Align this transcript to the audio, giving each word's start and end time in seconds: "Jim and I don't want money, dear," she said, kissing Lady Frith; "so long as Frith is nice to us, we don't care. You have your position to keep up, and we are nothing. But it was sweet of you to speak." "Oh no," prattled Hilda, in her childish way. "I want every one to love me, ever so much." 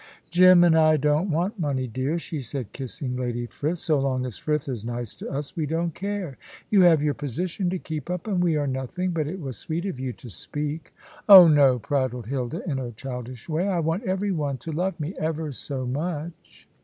"Jim 0.31 0.63
and 0.63 0.75
I 0.75 0.97
don't 0.97 1.29
want 1.29 1.59
money, 1.59 1.85
dear," 1.87 2.17
she 2.17 2.41
said, 2.41 2.71
kissing 2.73 3.15
Lady 3.15 3.45
Frith; 3.45 3.77
"so 3.77 3.99
long 3.99 4.25
as 4.25 4.39
Frith 4.39 4.67
is 4.67 4.83
nice 4.83 5.13
to 5.13 5.29
us, 5.29 5.55
we 5.55 5.67
don't 5.67 5.93
care. 5.93 6.39
You 6.71 6.81
have 6.81 7.03
your 7.03 7.13
position 7.13 7.69
to 7.69 7.77
keep 7.77 8.09
up, 8.09 8.25
and 8.25 8.43
we 8.43 8.55
are 8.57 8.65
nothing. 8.65 9.11
But 9.11 9.27
it 9.27 9.39
was 9.39 9.57
sweet 9.57 9.85
of 9.85 9.99
you 9.99 10.11
to 10.13 10.27
speak." 10.27 10.91
"Oh 11.29 11.47
no," 11.47 11.77
prattled 11.77 12.25
Hilda, 12.25 12.67
in 12.67 12.79
her 12.79 12.89
childish 12.89 13.47
way. 13.47 13.67
"I 13.67 13.77
want 13.79 14.01
every 14.01 14.31
one 14.31 14.57
to 14.65 14.71
love 14.71 14.99
me, 14.99 15.13
ever 15.19 15.51
so 15.51 15.85
much." 15.85 16.67